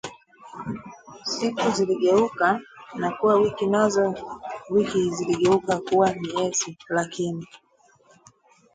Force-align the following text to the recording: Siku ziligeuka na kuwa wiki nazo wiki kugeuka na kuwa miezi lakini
Siku 1.25 1.67
ziligeuka 1.71 2.59
na 2.99 3.11
kuwa 3.15 3.35
wiki 3.41 3.65
nazo 3.67 4.05
wiki 4.73 5.01
kugeuka 5.17 5.73
na 5.75 5.81
kuwa 5.81 6.15
miezi 6.15 6.77
lakini 6.89 7.47